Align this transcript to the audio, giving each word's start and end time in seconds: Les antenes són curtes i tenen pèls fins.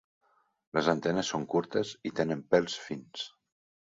Les 0.77 0.87
antenes 0.93 1.29
són 1.33 1.45
curtes 1.53 1.91
i 2.11 2.13
tenen 2.21 2.41
pèls 2.55 2.79
fins. 2.87 3.27